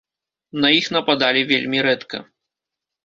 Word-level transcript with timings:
На 0.63 0.71
іх 0.79 0.87
нападалі 0.95 1.41
вельмі 1.53 1.85
рэдка. 1.89 2.17